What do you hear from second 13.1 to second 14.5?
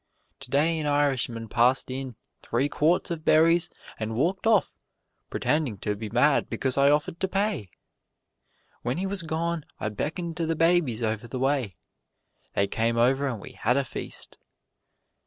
and we had a feast.